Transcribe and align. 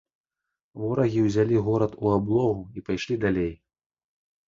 Ворагі 0.83 1.19
ўзялі 1.27 1.63
горад 1.69 1.91
у 2.03 2.17
аблогу 2.19 2.67
і 2.79 2.87
пайшлі 2.91 3.23
далей. 3.29 3.53